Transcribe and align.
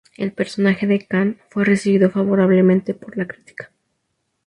El 0.17 0.33
personaje 0.33 0.87
de 0.87 1.05
Khan 1.05 1.37
fue 1.51 1.63
recibido 1.63 2.09
favorablemente 2.09 2.95
por 2.95 3.15
la 3.17 3.27
crítica. 3.27 3.71